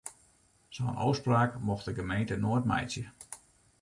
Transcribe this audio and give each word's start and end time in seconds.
Sa'n 0.77 0.95
ôfspraak 1.05 1.51
mocht 1.67 1.85
de 1.89 1.93
gemeente 1.99 2.35
noait 2.41 2.69
meitsje. 2.71 3.05